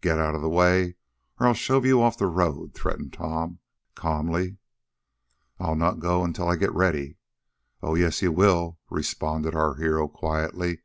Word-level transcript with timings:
"Get 0.00 0.18
out 0.18 0.34
of 0.34 0.40
the 0.40 0.48
way, 0.48 0.96
or 1.38 1.46
I'll 1.46 1.52
shove 1.52 1.84
you 1.84 2.00
off 2.00 2.16
the 2.16 2.28
road!" 2.28 2.72
threatened 2.72 3.12
Tom, 3.12 3.58
calmly. 3.94 4.56
"I'll 5.60 5.76
not 5.76 5.98
go 6.00 6.24
until 6.24 6.48
I 6.48 6.56
get 6.56 6.72
ready." 6.72 7.18
"Oh, 7.82 7.94
yes 7.94 8.22
you 8.22 8.32
will," 8.32 8.78
responded 8.88 9.54
our 9.54 9.74
hero 9.74 10.08
quietly. 10.08 10.78